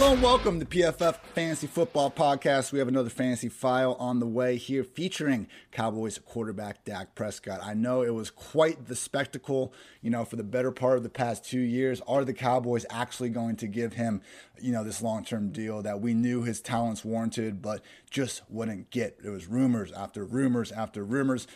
Hello 0.00 0.14
and 0.14 0.22
welcome 0.22 0.58
to 0.58 0.64
PFF 0.64 1.16
Fantasy 1.34 1.66
Football 1.66 2.10
Podcast. 2.10 2.72
We 2.72 2.78
have 2.78 2.88
another 2.88 3.10
fantasy 3.10 3.50
file 3.50 3.98
on 3.98 4.18
the 4.18 4.26
way 4.26 4.56
here 4.56 4.82
featuring 4.82 5.46
Cowboys 5.72 6.18
quarterback 6.18 6.86
Dak 6.86 7.14
Prescott. 7.14 7.60
I 7.62 7.74
know 7.74 8.00
it 8.00 8.14
was 8.14 8.30
quite 8.30 8.86
the 8.86 8.96
spectacle, 8.96 9.74
you 10.00 10.08
know, 10.08 10.24
for 10.24 10.36
the 10.36 10.42
better 10.42 10.72
part 10.72 10.96
of 10.96 11.02
the 11.02 11.10
past 11.10 11.44
two 11.44 11.60
years. 11.60 12.00
Are 12.08 12.24
the 12.24 12.32
Cowboys 12.32 12.86
actually 12.88 13.28
going 13.28 13.56
to 13.56 13.66
give 13.66 13.92
him, 13.92 14.22
you 14.58 14.72
know, 14.72 14.82
this 14.82 15.02
long 15.02 15.22
term 15.22 15.50
deal 15.50 15.82
that 15.82 16.00
we 16.00 16.14
knew 16.14 16.44
his 16.44 16.62
talents 16.62 17.04
warranted, 17.04 17.60
but 17.60 17.82
just 18.08 18.40
wouldn't 18.48 18.88
get? 18.88 19.18
It 19.22 19.28
was 19.28 19.48
rumors 19.48 19.92
after 19.92 20.24
rumors 20.24 20.72
after 20.72 21.04
rumors 21.04 21.46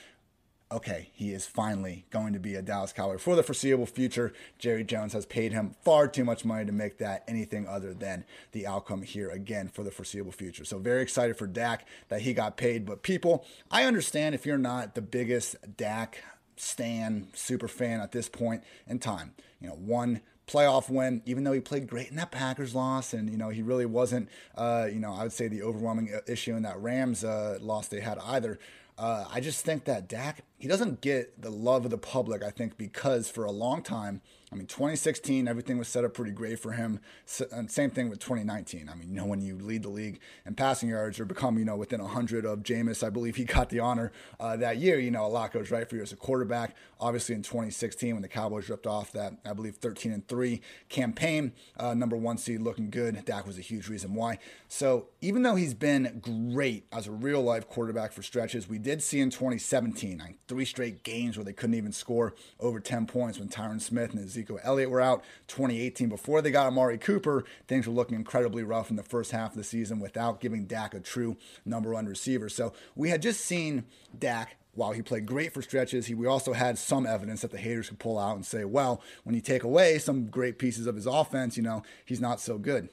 okay, 0.75 1.11
he 1.13 1.33
is 1.33 1.47
finally 1.47 2.05
going 2.11 2.33
to 2.33 2.41
be 2.41 2.57
a 2.57 2.63
Dallas 2.63 2.93
Cowboy 2.93 3.19
for 3.19 3.37
the 3.37 3.45
foreseeable 3.45 3.87
future. 3.87 4.33
Jerry 4.59 4.83
Jones 4.83 5.13
has 5.13 5.25
paid 5.25 5.53
him 5.53 5.77
far 5.85 6.09
too 6.09 6.25
much 6.25 6.45
money 6.45 6.67
to 6.67 6.73
make 6.73 6.99
that 6.99 7.23
anything 7.29 7.69
other 7.69 7.95
than 7.95 8.25
the 8.51 8.67
outcome 8.67 9.03
here 9.03 9.31
again 9.31 9.69
for 9.69 9.85
the 9.85 9.93
foreseeable 9.93 10.33
future. 10.33 10.65
So 10.65 10.79
very 10.79 11.01
excited 11.03 11.37
for 11.37 11.47
Dak 11.47 11.87
that 12.09 12.23
he 12.23 12.35
got 12.35 12.57
paid. 12.57 12.85
But 12.85 13.03
people, 13.03 13.47
I 13.71 13.85
understand 13.85 14.35
if 14.35 14.45
you're 14.45 14.59
not 14.59 14.97
the 14.97 15.03
biggest 15.03 15.57
Dak 15.77 16.23
stan 16.57 17.29
super 17.35 17.69
fan 17.69 18.01
at 18.01 18.11
this 18.11 18.29
point 18.29 18.65
in 18.89 18.99
time. 18.99 19.35
You 19.61 19.69
know, 19.69 19.75
one 19.75 20.23
playoff 20.49 20.91
win, 20.91 21.23
even 21.25 21.45
though 21.45 21.53
he 21.53 21.61
played 21.61 21.87
great 21.87 22.11
in 22.11 22.17
that 22.17 22.33
Packers 22.33 22.75
loss, 22.75 23.15
and 23.15 23.31
you 23.31 23.37
know 23.37 23.49
he 23.49 23.63
really 23.63 23.87
wasn't, 23.87 24.29
uh, 24.57 24.89
you 24.93 24.99
know, 24.99 25.13
I 25.13 25.23
would 25.23 25.33
say 25.33 25.47
the 25.47 25.63
overwhelming 25.63 26.13
issue 26.27 26.57
in 26.57 26.63
that 26.65 26.81
Rams 26.81 27.25
uh, 27.25 27.59
loss 27.61 27.87
they 27.89 28.01
had 28.01 28.19
either. 28.19 28.59
Uh, 28.97 29.25
I 29.33 29.41
just 29.41 29.65
think 29.65 29.85
that 29.85 30.09
Dak, 30.09 30.45
he 30.59 30.69
doesn't 30.69 31.01
get 31.01 31.41
the 31.41 31.51
love 31.51 31.85
of 31.85 31.91
the 31.91 31.99
public, 31.99 32.43
I 32.43 32.51
think, 32.51 32.77
because 32.77 33.29
for 33.29 33.45
a 33.45 33.51
long 33.51 33.83
time, 33.83 34.23
I 34.55 34.57
mean, 34.57 34.69
2016, 34.69 35.49
everything 35.49 35.79
was 35.79 35.89
set 35.89 36.05
up 36.05 36.15
pretty 36.15 36.31
great 36.31 36.61
for 36.61 36.71
him. 36.71 37.01
Same 37.27 37.91
thing 37.91 38.09
with 38.09 38.21
2019. 38.21 38.89
I 38.89 38.95
mean, 38.95 39.09
you 39.09 39.17
know, 39.17 39.27
when 39.27 39.41
you 39.41 39.59
lead 39.59 39.83
the 39.83 39.89
league 39.89 40.21
in 40.47 40.55
passing 40.55 40.91
yards 40.91 41.19
or 41.19 41.25
become, 41.25 41.59
you 41.59 41.65
know, 41.65 41.75
within 41.75 42.01
100 42.01 42.45
of 42.45 42.61
Jameis, 42.61 43.05
I 43.05 43.11
believe 43.11 43.35
he 43.35 43.45
got 43.45 43.71
the 43.71 43.81
honor 43.81 44.13
uh, 44.39 44.57
that 44.59 44.77
year. 44.77 45.01
You 45.01 45.11
know, 45.11 45.27
a 45.27 45.29
lot 45.29 45.53
goes 45.53 45.73
right 45.73 45.91
for 45.91 45.97
you 45.97 46.03
as 46.03 46.13
a 46.13 46.17
quarterback. 46.17 46.77
Obviously, 47.01 47.35
in 47.35 47.43
2016, 47.43 48.15
when 48.15 48.23
the 48.23 48.29
Cowboys 48.29 48.69
ripped 48.69 48.87
off 48.87 49.11
that, 49.11 49.35
I 49.45 49.55
believe, 49.55 49.75
13 49.75 50.13
and 50.13 50.29
3 50.29 50.61
campaign, 50.89 51.53
uh, 51.77 51.95
number 51.95 52.17
one 52.17 52.39
seed 52.39 52.61
looking 52.61 52.91
good, 52.91 53.25
Dak 53.25 53.49
was 53.49 53.59
a 53.59 53.63
huge 53.63 53.89
reason 53.89 54.15
why. 54.15 54.39
So 54.69 55.09
even 55.21 55.43
though 55.43 55.57
he's 55.57 55.75
been 55.75 56.21
great 56.21 56.87
as 56.93 57.09
a 57.09 57.13
real 57.13 57.43
life 57.43 57.69
quarterback 57.69 58.13
for 58.13 58.23
stretches, 58.23 58.69
we 58.69 58.79
did 58.79 59.03
see 59.03 59.19
in 59.19 59.31
2017, 59.31 60.19
like 60.19 60.37
three 60.55 60.65
straight 60.65 61.03
games 61.03 61.37
where 61.37 61.43
they 61.43 61.53
couldn't 61.53 61.75
even 61.75 61.91
score 61.91 62.33
over 62.61 62.79
10 62.79 63.07
points 63.07 63.41
when 63.41 63.49
Tyron 63.49 63.81
Smith 63.81 64.13
and 64.13 64.25
Ezekiel 64.25 64.61
Elliott 64.63 64.89
were 64.89 65.01
out. 65.01 65.25
2018, 65.49 66.09
before 66.09 66.41
they 66.41 66.53
got 66.53 66.69
Amari 66.69 66.97
Cooper, 66.97 67.45
things 67.67 67.89
were 67.89 67.93
looking 67.93 68.15
incredibly 68.15 68.63
rough 68.63 68.89
in 68.89 68.95
the 68.95 69.03
first 69.03 69.33
half 69.33 69.51
of 69.51 69.57
the 69.57 69.65
season 69.65 69.99
without 69.99 70.41
giving 70.41 70.67
Dak 70.67 70.95
a 70.95 71.01
true 71.01 71.37
number 71.65 71.93
one 71.93 72.07
receiver. 72.07 72.49
So 72.49 72.73
we 72.95 73.11
had 73.11 73.21
just 73.21 73.45
seen 73.45 73.83
Dak 74.17 74.57
while 74.75 74.93
he 74.93 75.03
played 75.03 75.27
great 75.27 75.53
for 75.53 75.63
stretches, 75.63 76.07
he, 76.07 76.15
we 76.15 76.27
also 76.27 76.53
had 76.53 76.79
some 76.79 77.05
evidence 77.05 77.43
that 77.43 77.51
the 77.51 77.59
haters 77.59 77.89
could 77.89 77.99
pull 77.99 78.19
out 78.19 78.37
and 78.37 78.47
say, 78.47 78.65
well, 78.65 79.03
when 79.25 79.35
you 79.35 79.41
take 79.41 79.65
away 79.65 79.99
some 79.99 80.27
great 80.27 80.59
pieces 80.59 80.87
of 80.87 80.95
his 80.95 81.07
offense, 81.07 81.57
you 81.57 81.63
know, 81.65 81.83
he's 82.05 82.21
not 82.21 82.41
so 82.41 82.59
good. 82.59 82.89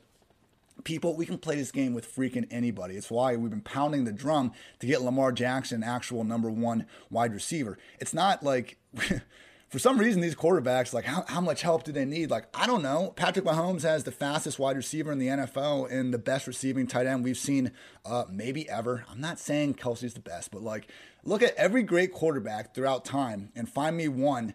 People, 0.83 1.15
we 1.15 1.25
can 1.25 1.37
play 1.37 1.55
this 1.55 1.71
game 1.71 1.93
with 1.93 2.13
freaking 2.13 2.47
anybody. 2.51 2.95
It's 2.95 3.11
why 3.11 3.35
we've 3.35 3.49
been 3.49 3.61
pounding 3.61 4.05
the 4.05 4.11
drum 4.11 4.51
to 4.79 4.87
get 4.87 5.01
Lamar 5.01 5.31
Jackson 5.31 5.83
actual 5.83 6.23
number 6.23 6.49
one 6.49 6.85
wide 7.09 7.33
receiver. 7.33 7.77
It's 7.99 8.13
not 8.13 8.43
like 8.43 8.77
for 9.71 9.79
some 9.79 9.97
reason, 9.97 10.19
these 10.19 10.35
quarterbacks, 10.35 10.93
like, 10.93 11.05
how, 11.05 11.23
how 11.29 11.39
much 11.39 11.61
help 11.61 11.83
do 11.83 11.93
they 11.93 12.03
need? 12.03 12.29
Like, 12.29 12.45
I 12.53 12.67
don't 12.67 12.83
know. 12.83 13.13
Patrick 13.15 13.45
Mahomes 13.45 13.83
has 13.83 14.03
the 14.03 14.11
fastest 14.11 14.59
wide 14.59 14.75
receiver 14.75 15.13
in 15.13 15.17
the 15.17 15.27
NFL 15.27 15.89
and 15.89 16.13
the 16.13 16.17
best 16.17 16.45
receiving 16.45 16.87
tight 16.87 17.05
end 17.05 17.23
we've 17.23 17.37
seen 17.37 17.71
uh, 18.05 18.25
maybe 18.29 18.69
ever. 18.69 19.05
I'm 19.09 19.21
not 19.21 19.39
saying 19.39 19.75
Kelce's 19.75 20.13
the 20.13 20.19
best, 20.19 20.51
but 20.51 20.61
like, 20.61 20.89
look 21.23 21.41
at 21.41 21.55
every 21.55 21.83
great 21.83 22.11
quarterback 22.11 22.75
throughout 22.75 23.05
time 23.05 23.53
and 23.55 23.69
find 23.69 23.95
me 23.95 24.09
one 24.09 24.53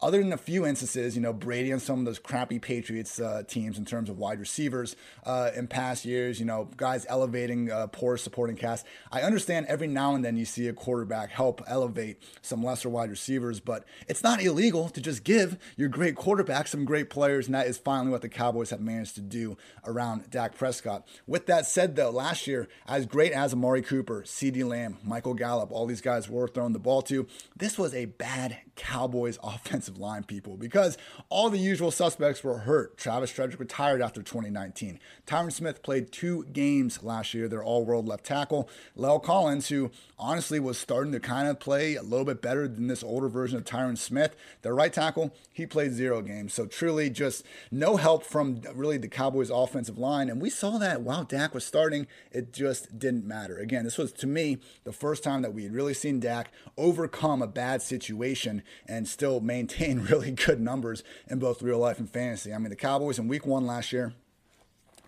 other 0.00 0.18
than 0.18 0.32
a 0.32 0.38
few 0.38 0.64
instances, 0.64 1.16
you 1.16 1.22
know, 1.22 1.32
Brady 1.32 1.70
and 1.70 1.82
some 1.82 1.98
of 1.98 2.04
those 2.04 2.18
crappy 2.18 2.58
Patriots 2.58 3.18
uh, 3.18 3.42
teams 3.46 3.78
in 3.78 3.84
terms 3.84 4.08
of 4.08 4.18
wide 4.18 4.38
receivers 4.38 4.94
uh, 5.24 5.50
in 5.56 5.66
past 5.66 6.04
years, 6.04 6.38
you 6.38 6.46
know, 6.46 6.68
guys 6.76 7.04
elevating 7.08 7.70
uh, 7.70 7.88
poor 7.88 8.16
supporting 8.16 8.56
cast. 8.56 8.86
I 9.10 9.22
understand 9.22 9.66
every 9.66 9.88
now 9.88 10.14
and 10.14 10.24
then 10.24 10.36
you 10.36 10.44
see 10.44 10.68
a 10.68 10.72
quarterback 10.72 11.30
help 11.30 11.62
elevate 11.66 12.22
some 12.42 12.62
lesser 12.62 12.88
wide 12.88 13.10
receivers, 13.10 13.58
but 13.58 13.84
it's 14.06 14.22
not 14.22 14.42
illegal 14.42 14.88
to 14.90 15.00
just 15.00 15.24
give 15.24 15.58
your 15.76 15.88
great 15.88 16.14
quarterback 16.14 16.68
some 16.68 16.84
great 16.84 17.10
players, 17.10 17.46
and 17.46 17.54
that 17.54 17.66
is 17.66 17.76
finally 17.76 18.10
what 18.10 18.22
the 18.22 18.28
Cowboys 18.28 18.70
have 18.70 18.80
managed 18.80 19.16
to 19.16 19.20
do 19.20 19.56
around 19.84 20.30
Dak 20.30 20.56
Prescott. 20.56 21.06
With 21.26 21.46
that 21.46 21.66
said, 21.66 21.96
though, 21.96 22.10
last 22.10 22.46
year, 22.46 22.68
as 22.86 23.06
great 23.06 23.32
as 23.32 23.52
Amari 23.52 23.82
Cooper, 23.82 24.22
CeeDee 24.22 24.68
Lamb, 24.68 24.98
Michael 25.02 25.34
Gallup, 25.34 25.72
all 25.72 25.86
these 25.86 26.00
guys 26.00 26.28
were 26.28 26.46
throwing 26.46 26.72
the 26.72 26.78
ball 26.78 27.02
to, 27.02 27.26
this 27.56 27.76
was 27.76 27.94
a 27.94 28.04
bad 28.04 28.58
Cowboys 28.76 29.38
offensive 29.42 29.87
offensive 29.88 29.98
line 30.00 30.22
people 30.22 30.56
because 30.56 30.96
all 31.28 31.50
the 31.50 31.58
usual 31.58 31.90
suspects 31.90 32.44
were 32.44 32.58
hurt. 32.58 32.96
Travis 32.96 33.30
Frederick 33.30 33.60
retired 33.60 34.02
after 34.02 34.22
2019. 34.22 34.98
Tyron 35.26 35.52
Smith 35.52 35.82
played 35.82 36.12
two 36.12 36.44
games 36.52 37.02
last 37.02 37.34
year, 37.34 37.48
their 37.48 37.62
all 37.62 37.84
world 37.84 38.06
left 38.06 38.24
tackle. 38.24 38.68
La'el 38.96 39.22
Collins, 39.22 39.68
who 39.68 39.90
honestly 40.18 40.60
was 40.60 40.78
starting 40.78 41.12
to 41.12 41.20
kind 41.20 41.48
of 41.48 41.60
play 41.60 41.94
a 41.94 42.02
little 42.02 42.24
bit 42.24 42.42
better 42.42 42.68
than 42.68 42.88
this 42.88 43.02
older 43.02 43.28
version 43.28 43.56
of 43.56 43.64
Tyron 43.64 43.96
Smith, 43.96 44.36
their 44.62 44.74
right 44.74 44.92
tackle, 44.92 45.34
he 45.52 45.66
played 45.66 45.92
zero 45.92 46.22
games. 46.22 46.54
So 46.54 46.66
truly 46.66 47.10
just 47.10 47.44
no 47.70 47.96
help 47.96 48.24
from 48.24 48.60
really 48.74 48.98
the 48.98 49.08
Cowboys 49.08 49.50
offensive 49.50 49.98
line. 49.98 50.28
And 50.28 50.40
we 50.40 50.50
saw 50.50 50.78
that 50.78 51.02
while 51.02 51.24
Dak 51.24 51.54
was 51.54 51.64
starting, 51.64 52.06
it 52.30 52.52
just 52.52 52.98
didn't 52.98 53.26
matter. 53.26 53.58
Again, 53.58 53.84
this 53.84 53.98
was 53.98 54.12
to 54.14 54.26
me 54.26 54.58
the 54.84 54.92
first 54.92 55.22
time 55.24 55.42
that 55.42 55.54
we 55.54 55.64
had 55.64 55.72
really 55.72 55.94
seen 55.94 56.20
Dak 56.20 56.52
overcome 56.76 57.42
a 57.42 57.46
bad 57.46 57.82
situation 57.82 58.62
and 58.86 59.08
still 59.08 59.40
maintain 59.40 59.77
maintain 59.78 60.00
really 60.10 60.30
good 60.30 60.60
numbers 60.60 61.02
in 61.28 61.38
both 61.38 61.62
real 61.62 61.78
life 61.78 61.98
and 61.98 62.10
fantasy. 62.10 62.52
I 62.52 62.58
mean, 62.58 62.70
the 62.70 62.76
Cowboys 62.76 63.18
in 63.18 63.28
week 63.28 63.46
one 63.46 63.66
last 63.66 63.92
year 63.92 64.12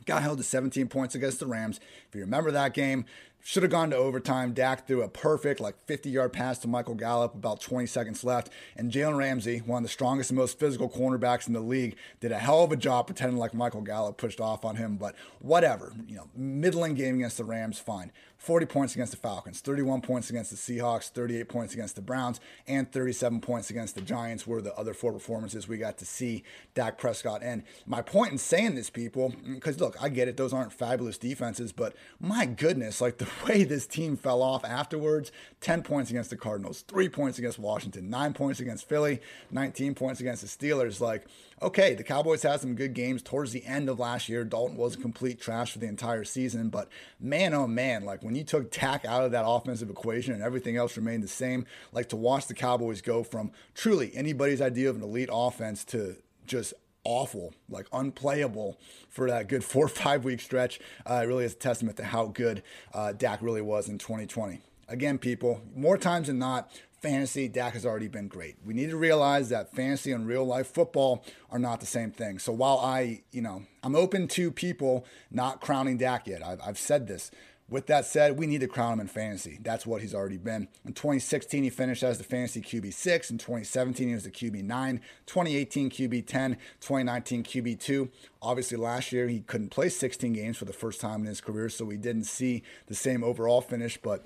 got 0.07 0.23
held 0.23 0.39
to 0.39 0.45
17 0.45 0.89
points 0.89 1.15
against 1.15 1.41
the 1.41 1.47
Rams. 1.47 1.79
If 2.09 2.15
you 2.15 2.23
remember 2.23 2.51
that 2.51 2.75
game, 2.75 3.05
should 3.43 3.63
have 3.63 3.73
gone 3.73 3.91
to 3.91 3.97
overtime. 3.97 4.53
Dak 4.53 4.87
threw 4.87 5.03
a 5.03 5.09
perfect, 5.09 5.61
like 5.61 5.75
50 5.87 6.11
yard 6.11 6.33
pass 6.33 6.59
to 6.59 6.69
Michael 6.69 6.95
Gallup, 6.95 7.35
about 7.35 7.61
20 7.61 7.87
seconds 7.87 8.25
left. 8.25 8.51
And 8.77 8.93
Jalen 8.93 9.17
Ramsey, 9.17 9.59
one 9.59 9.79
of 9.79 9.83
the 9.85 9.93
strongest 9.93 10.31
and 10.31 10.39
most 10.39 10.59
physical 10.59 10.89
cornerbacks 10.89 11.47
in 11.47 11.53
the 11.53 11.61
league, 11.61 11.97
did 12.21 12.33
a 12.33 12.39
hell 12.39 12.65
of 12.65 12.73
a 12.73 12.77
job 12.77 13.07
pretending 13.07 13.39
like 13.39 13.55
Michael 13.55 13.83
Gallup 13.83 14.17
pushed 14.17 14.41
off 14.41 14.65
on 14.65 14.77
him. 14.77 14.97
But 14.97 15.15
whatever, 15.41 15.93
you 16.07 16.17
know, 16.17 16.29
middling 16.35 16.95
game 16.95 17.17
against 17.17 17.39
the 17.39 17.45
Rams, 17.45 17.79
fine. 17.79 18.13
40 18.41 18.65
points 18.65 18.95
against 18.95 19.13
the 19.13 19.19
Falcons, 19.19 19.61
31 19.61 20.01
points 20.01 20.31
against 20.31 20.51
the 20.51 20.57
Seahawks, 20.57 21.11
38 21.11 21.47
points 21.47 21.75
against 21.75 21.95
the 21.95 22.01
Browns, 22.01 22.41
and 22.67 22.91
37 22.91 23.43
points 23.43 23.69
against 23.69 23.95
the 23.95 24.01
Giants 24.01 24.47
were 24.47 24.63
the 24.63 24.75
other 24.77 24.95
four 24.95 25.13
performances 25.13 25.69
we 25.69 25.77
got 25.77 25.99
to 25.99 26.07
see 26.07 26.43
Dak 26.73 26.97
Prescott 26.97 27.43
in. 27.43 27.65
My 27.85 28.01
point 28.01 28.33
in 28.33 28.39
saying 28.39 28.77
this, 28.77 28.89
people, 28.89 29.35
because 29.47 29.79
look, 29.79 29.95
I 30.03 30.09
get 30.09 30.27
it, 30.27 30.39
those 30.39 30.55
aren't 30.55 30.73
fabulous 30.73 31.19
defenses, 31.19 31.71
but 31.71 31.95
my 32.19 32.47
goodness, 32.47 33.03
like 33.03 33.19
the 33.19 33.27
way 33.47 33.65
this 33.65 33.87
team 33.87 34.17
fell 34.17 34.43
off 34.43 34.65
afterwards 34.65 35.33
10 35.61 35.83
points 35.83 36.11
against 36.11 36.31
the 36.31 36.37
Cardinals, 36.37 36.83
three 36.83 37.09
points 37.09 37.39
against 37.39 37.59
Washington, 37.59 38.09
nine 38.11 38.33
points 38.33 38.61
against 38.61 38.89
Philly, 38.89 39.21
19 39.51 39.95
points 39.95 40.21
against 40.21 40.43
the 40.43 40.49
Steelers. 40.49 41.01
Like, 41.01 41.27
okay, 41.61 41.95
the 41.95 42.03
Cowboys 42.03 42.43
had 42.43 42.61
some 42.61 42.75
good 42.75 42.95
games 42.95 43.23
towards 43.23 43.53
the 43.53 43.65
end 43.65 43.89
of 43.89 43.99
last 43.99 44.29
year. 44.29 44.45
Dalton 44.45 44.77
was 44.77 44.97
complete 44.97 45.41
trash 45.41 45.73
for 45.73 45.79
the 45.79 45.87
entire 45.87 46.25
season, 46.25 46.69
but 46.69 46.89
man, 47.19 47.55
oh 47.55 47.67
man, 47.67 48.05
like 48.05 48.23
when 48.23 48.35
you 48.35 48.45
took 48.45 48.71
Dak 48.71 49.05
out 49.05 49.25
of 49.25 49.33
that 49.33 49.47
offensive 49.47 49.91
equation 49.91 50.35
and 50.35 50.43
everything 50.43 50.77
else 50.77 50.97
remained 50.97 51.23
the 51.23 51.29
same, 51.29 51.67
like 51.93 52.09
to 52.09 52.17
watch 52.17 52.47
the 52.47 52.55
Cowboys 52.55 53.03
go 53.03 53.23
from 53.23 53.51
truly 53.75 54.15
anybody's 54.15 54.63
idea 54.63 54.89
of 54.91 54.97
an 54.97 55.03
elite 55.03 55.31
offense 55.33 55.85
to 55.87 56.17
just 56.47 56.75
awful, 57.05 57.55
like 57.69 57.87
unplayable 57.93 58.79
for 59.09 59.29
that 59.29 59.49
good 59.49 59.65
four 59.71 59.87
or 59.87 59.89
five 59.89 60.25
week 60.25 60.41
stretch. 60.41 60.81
Uh, 61.09 61.21
it 61.23 61.27
really 61.27 61.45
is 61.45 61.53
a 61.53 61.57
testament 61.57 61.97
to 61.99 62.05
how 62.05 62.27
good 62.27 62.63
uh, 62.95 63.13
Dak 63.13 63.43
really 63.43 63.63
was 63.63 63.89
in 63.89 63.99
2020. 63.99 64.61
Again, 64.89 65.19
people, 65.19 65.63
more 65.75 65.97
times 65.97 66.27
than 66.27 66.39
not, 66.39 66.71
fantasy, 67.01 67.49
Dak 67.49 67.75
has 67.75 67.87
already 67.87 68.09
been 68.09 68.29
great. 68.29 68.57
We 68.65 68.75
need 68.75 68.91
to 68.91 68.97
realize 68.97 69.49
that 69.49 69.75
fantasy 69.75 70.13
and 70.13 70.27
real 70.27 70.45
life 70.45 70.67
football 70.67 71.25
are 71.51 71.59
not 71.59 71.81
the 71.81 71.87
same 71.87 72.11
thing. 72.11 72.39
So 72.39 72.53
while 72.53 72.79
I, 72.79 73.23
you 73.33 73.41
know, 73.41 73.63
I'm 73.83 73.97
open 73.97 74.29
to 74.29 74.51
people 74.51 75.07
not 75.31 75.61
crowning 75.61 75.97
Dak 75.97 76.27
yet, 76.27 76.45
I've, 76.45 76.61
I've 76.65 76.79
said 76.79 77.07
this. 77.07 77.31
With 77.71 77.87
that 77.87 78.05
said, 78.05 78.37
we 78.37 78.49
need 78.49 78.63
to 78.63 78.67
crown 78.67 78.95
him 78.95 79.01
in 79.01 79.07
fantasy. 79.07 79.61
That's 79.63 79.87
what 79.87 80.03
he's 80.03 80.15
already 80.15 80.39
been. 80.39 80.67
In 80.85 80.93
2016, 80.93 81.63
he 81.63 81.71
finished 81.71 82.03
as 82.03 82.19
the 82.19 82.25
fantasy 82.25 82.61
QB 82.61 82.93
6. 82.93 83.31
In 83.31 83.39
2017, 83.39 84.09
he 84.09 84.15
was 84.15 84.25
the 84.25 84.31
QB 84.31 84.65
9. 84.65 85.01
2018, 85.27 85.89
QB 85.89 86.27
10. 86.27 86.55
2019, 86.81 87.45
QB 87.45 87.79
2. 87.79 88.11
Obviously, 88.43 88.77
last 88.77 89.13
year, 89.13 89.29
he 89.29 89.41
couldn't 89.41 89.71
play 89.71 89.89
16 89.89 90.33
games 90.33 90.57
for 90.57 90.65
the 90.65 90.73
first 90.73 91.01
time 91.01 91.21
in 91.21 91.27
his 91.27 91.41
career, 91.41 91.69
so 91.69 91.85
we 91.85 91.97
didn't 91.97 92.25
see 92.25 92.65
the 92.87 92.95
same 92.95 93.23
overall 93.23 93.61
finish. 93.61 93.97
But 93.97 94.25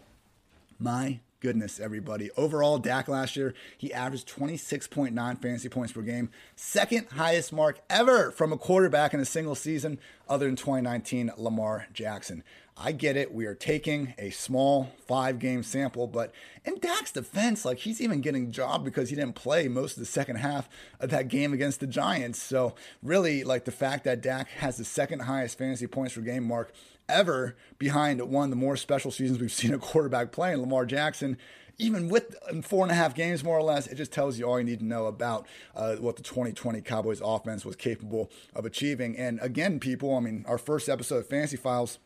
my 0.78 1.20
goodness, 1.44 1.78
everybody. 1.78 2.30
Overall, 2.38 2.78
Dak 2.78 3.06
last 3.06 3.36
year, 3.36 3.52
he 3.76 3.92
averaged 3.92 4.26
26.9 4.34 5.12
fantasy 5.42 5.68
points 5.68 5.92
per 5.92 6.00
game, 6.00 6.30
second 6.56 7.06
highest 7.10 7.52
mark 7.52 7.82
ever 7.90 8.30
from 8.30 8.50
a 8.50 8.56
quarterback 8.56 9.12
in 9.12 9.20
a 9.20 9.26
single 9.26 9.54
season, 9.54 9.98
other 10.26 10.46
than 10.46 10.56
2019 10.56 11.32
Lamar 11.36 11.86
Jackson. 11.92 12.42
I 12.78 12.92
get 12.92 13.18
it. 13.18 13.34
We 13.34 13.44
are 13.44 13.54
taking 13.54 14.14
a 14.16 14.30
small 14.30 14.90
five 15.06 15.38
game 15.38 15.62
sample, 15.62 16.06
but 16.06 16.32
in 16.64 16.78
Dak's 16.80 17.12
defense, 17.12 17.66
like 17.66 17.80
he's 17.80 18.00
even 18.00 18.22
getting 18.22 18.50
job 18.50 18.82
because 18.82 19.10
he 19.10 19.16
didn't 19.16 19.34
play 19.34 19.68
most 19.68 19.92
of 19.92 20.00
the 20.00 20.06
second 20.06 20.36
half 20.36 20.68
of 20.98 21.10
that 21.10 21.28
game 21.28 21.52
against 21.52 21.80
the 21.80 21.86
Giants. 21.86 22.42
So 22.42 22.74
really, 23.02 23.44
like 23.44 23.66
the 23.66 23.70
fact 23.70 24.04
that 24.04 24.22
Dak 24.22 24.48
has 24.48 24.78
the 24.78 24.84
second 24.84 25.20
highest 25.20 25.58
fantasy 25.58 25.86
points 25.86 26.14
per 26.14 26.22
game 26.22 26.42
mark 26.42 26.72
ever 27.08 27.56
behind 27.78 28.20
one 28.22 28.44
of 28.44 28.50
the 28.50 28.56
more 28.56 28.76
special 28.76 29.10
seasons 29.10 29.38
we've 29.40 29.52
seen 29.52 29.74
a 29.74 29.78
quarterback 29.78 30.32
play 30.32 30.52
in 30.52 30.60
Lamar 30.60 30.86
Jackson 30.86 31.36
even 31.78 32.08
with 32.08 32.36
four 32.62 32.84
and 32.84 32.92
a 32.92 32.94
half 32.94 33.14
games, 33.14 33.42
more 33.42 33.58
or 33.58 33.62
less, 33.62 33.86
it 33.86 33.96
just 33.96 34.12
tells 34.12 34.38
you 34.38 34.44
all 34.44 34.58
you 34.58 34.64
need 34.64 34.78
to 34.78 34.84
know 34.84 35.06
about 35.06 35.46
uh, 35.74 35.96
what 35.96 36.16
the 36.16 36.22
2020 36.22 36.80
Cowboys 36.82 37.20
offense 37.22 37.64
was 37.64 37.76
capable 37.76 38.30
of 38.54 38.64
achieving. 38.64 39.16
And 39.16 39.40
again, 39.42 39.80
people, 39.80 40.14
I 40.16 40.20
mean, 40.20 40.44
our 40.46 40.58
first 40.58 40.88
episode 40.88 41.18
of 41.18 41.26
Fantasy 41.26 41.56
Files 41.56 41.98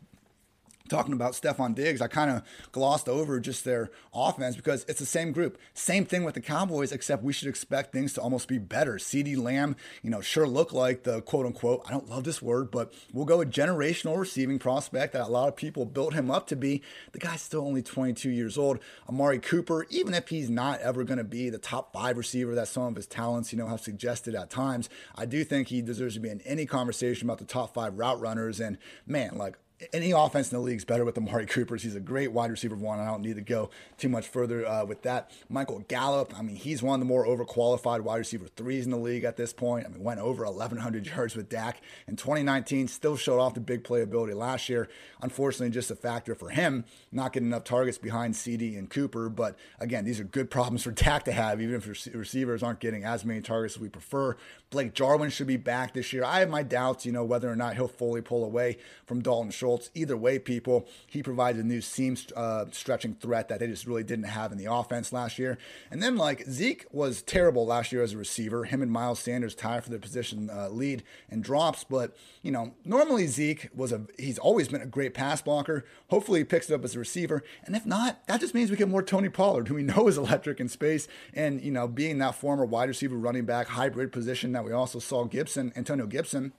talking 0.89 1.13
about 1.13 1.33
Stefon 1.33 1.75
Diggs, 1.75 2.01
I 2.01 2.09
kind 2.09 2.31
of 2.31 2.43
glossed 2.73 3.09
over 3.09 3.39
just 3.41 3.65
their 3.65 3.91
offense 4.15 4.57
because 4.57 4.85
it's 4.89 4.99
the 4.99 5.07
same 5.07 5.33
group. 5.33 5.59
Same 5.75 6.05
thing 6.05 6.25
with 6.25 6.35
the 6.35 6.41
Cowboys, 6.41 6.93
except 6.93 7.23
we 7.23 7.33
should 7.33 7.49
expect 7.49 7.93
things 7.93 8.13
to 8.15 8.21
almost 8.21 8.49
be 8.49 8.59
better. 8.59 8.95
CeeDee 8.95 9.37
Lamb, 9.37 9.77
you 10.03 10.11
know, 10.11 10.21
sure 10.21 10.47
look 10.47 10.73
like 10.73 11.05
the 11.05 11.21
quote 11.23 11.47
unquote, 11.47 11.83
I 11.87 11.91
don't 11.91 12.09
love 12.09 12.25
this 12.25 12.43
word, 12.43 12.71
but 12.71 12.93
we'll 13.13 13.25
go 13.25 13.41
a 13.41 13.47
generational 13.47 14.19
receiving 14.19 14.59
prospect 14.59 15.13
that 15.13 15.27
a 15.27 15.31
lot 15.31 15.49
of 15.49 15.57
people 15.57 15.85
built 15.85 16.15
him 16.15 16.31
up 16.31 16.47
to 16.49 16.57
be. 16.57 16.83
The 17.13 17.19
guy's 17.19 17.43
still 17.43 17.63
only 17.63 17.83
22 17.83 18.31
years 18.31 18.59
old. 18.59 18.79
Amari 19.09 19.39
Cooper, 19.39 19.87
even 19.91 20.15
if 20.15 20.29
he's 20.29 20.51
not 20.51 20.81
ever 20.81 21.05
going 21.05 21.19
to 21.19 21.25
be 21.25 21.51
the 21.51 21.59
top 21.59 21.93
five 21.93 22.17
receiver 22.17 22.55
that 22.55 22.69
some 22.69 22.85
of 22.85 22.97
his 22.97 23.07
talents, 23.07 23.53
you 23.53 23.59
know, 23.59 23.67
have 23.67 23.81
suggested 23.81 24.35
at 24.35 24.51
times, 24.51 24.89
I 25.15 25.27
do 25.27 25.45
think 25.45 25.69
he 25.69 25.83
deserves 25.83 26.15
to 26.15 26.21
be 26.21 26.31
in 26.31 26.41
any 26.43 26.67
conversation 26.67 27.27
about 27.27 27.39
the 27.39 27.45
top 27.45 27.75
five 27.75 27.99
route 27.99 28.21
runners. 28.21 28.61
And 28.61 28.79
man, 29.07 29.37
like 29.37 29.59
any 29.93 30.11
offense 30.11 30.51
in 30.51 30.59
the 30.59 30.63
league 30.63 30.77
is 30.77 30.85
better 30.85 31.05
with 31.05 31.17
Amari 31.17 31.47
Coopers. 31.47 31.83
He's 31.83 31.95
a 31.95 32.01
great 32.01 32.33
wide 32.33 32.51
receiver 32.51 32.75
one. 32.75 32.99
I 32.99 33.07
don't 33.07 33.23
need 33.23 33.37
to 33.37 33.43
go 33.43 33.71
too 33.97 34.09
much 34.09 34.27
further 34.27 34.67
uh, 34.67 34.85
with 34.85 35.03
that. 35.03 35.31
Michael 35.49 35.85
Gallup, 35.87 36.37
I 36.37 36.43
mean, 36.43 36.57
he's 36.57 36.83
one 36.83 36.95
of 36.95 37.01
the 37.01 37.07
more 37.07 37.25
overqualified 37.27 38.01
wide 38.01 38.17
receiver 38.17 38.47
threes 38.47 38.85
in 38.85 38.91
the 38.91 38.99
league 38.99 39.25
at 39.25 39.37
this 39.37 39.53
point. 39.53 39.87
I 39.87 39.91
mean, 39.91 40.03
went 40.03 40.21
over 40.21 40.45
1,100 40.45 41.07
yards 41.07 41.37
with 41.37 41.49
Dak 41.49 41.81
in 42.09 42.17
2019, 42.17 42.89
still 42.89 43.17
showed 43.17 43.39
off 43.39 43.55
the 43.55 43.61
big 43.61 43.85
playability 43.85 44.35
last 44.35 44.69
year. 44.69 44.89
Unfortunately, 45.23 45.71
just 45.71 45.91
a 45.91 45.97
factor 45.97 46.35
for 46.35 46.51
him, 46.51 46.85
not 47.13 47.33
getting 47.33 47.49
enough 47.49 47.65
targets 47.65 47.99
behind 47.99 48.35
CeeDee 48.35 48.77
and 48.77 48.91
Cooper. 48.91 49.29
But 49.29 49.57
again, 49.79 50.05
these 50.05 50.19
are 50.19 50.25
good 50.25 50.51
problems 50.51 50.83
for 50.83 50.91
Dak 50.99 51.25
to 51.25 51.33
have, 51.33 51.61
even 51.61 51.77
if 51.77 52.15
receivers 52.15 52.63
aren't 52.63 52.81
getting 52.81 53.05
as 53.05 53.25
many 53.25 53.41
targets 53.41 53.77
as 53.77 53.81
we 53.81 53.89
prefer. 53.89 54.37
Blake 54.71 54.93
Jarwin 54.93 55.31
should 55.31 55.47
be 55.47 55.57
back 55.57 55.95
this 55.95 56.13
year. 56.13 56.25
I 56.25 56.41
have 56.41 56.51
my 56.51 56.63
doubts, 56.63 57.07
you 57.07 57.13
know, 57.13 57.25
whether 57.25 57.51
or 57.51 57.57
not 57.57 57.77
he'll 57.77 57.89
fully 57.89 58.21
pull 58.21 58.45
away 58.45 58.77
from 59.07 59.23
Dalton 59.23 59.51
Schultz. 59.51 59.68
Either 59.95 60.17
way, 60.17 60.39
people, 60.39 60.87
he 61.07 61.23
provided 61.23 61.65
a 61.65 61.67
new 61.67 61.81
seam 61.81 62.17
uh, 62.37 62.67
stretching 62.73 63.15
threat 63.15 63.49
that 63.49 63.61
they 63.61 63.67
just 63.67 63.87
really 63.87 64.03
didn't 64.03 64.25
have 64.25 64.53
in 64.53 64.59
the 64.59 64.67
offense 64.67 65.13
last 65.13 65.39
year. 65.39 65.59
And 65.91 66.03
then, 66.03 66.17
like, 66.17 66.45
Zeke 66.49 66.87
was 66.91 67.23
terrible 67.23 67.67
last 67.67 67.93
year 67.93 68.03
as 68.03 68.13
a 68.13 68.17
receiver. 68.17 68.65
Him 68.65 68.83
and 68.83 68.91
Miles 68.91 69.19
Sanders 69.19 69.55
tied 69.55 69.85
for 69.85 69.91
the 69.91 69.99
position 69.99 70.51
uh, 70.51 70.69
lead 70.69 71.03
in 71.31 71.41
drops. 71.41 71.85
But, 71.85 72.17
you 72.43 72.51
know, 72.51 72.75
normally 72.85 73.27
Zeke 73.27 73.69
was 73.75 73.93
a, 73.93 74.07
he's 74.19 74.39
always 74.39 74.69
been 74.69 74.83
a 74.83 74.87
great 74.87 75.15
pass 75.15 75.43
blocker. 75.43 75.85
Hopefully 76.09 76.41
he 76.41 76.45
picks 76.45 76.71
it 76.71 76.75
up 76.75 76.85
as 76.85 76.95
a 76.95 76.99
receiver. 76.99 77.43
And 77.65 77.77
if 77.77 77.85
not, 77.85 78.27
that 78.27 78.41
just 78.41 78.55
means 78.55 78.71
we 78.71 78.77
get 78.77 78.89
more 78.89 79.03
Tony 79.03 79.29
Pollard, 79.29 79.69
who 79.69 79.75
we 79.75 79.83
know 79.83 80.09
is 80.09 80.19
electric 80.19 80.61
in 80.61 80.69
space. 80.69 81.09
And, 81.35 81.61
you 81.61 81.71
know, 81.71 81.89
being 81.89 82.19
that 82.19 82.35
former 82.35 82.65
wide 82.65 82.89
receiver 82.89 83.17
running 83.17 83.45
back 83.45 83.69
hybrid 83.69 84.13
position 84.13 84.53
that 84.53 84.65
we 84.65 84.73
also 84.73 84.99
saw 84.99 85.25
Gibson, 85.25 85.73
Antonio 85.77 86.07
Gibson, 86.07 86.53